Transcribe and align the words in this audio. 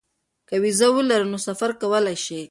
که 0.47 0.55
وېزه 0.63 0.87
ولري 0.95 1.27
نو 1.31 1.37
سفر 1.47 1.71
کولی 1.81 2.15
شي. 2.25 2.39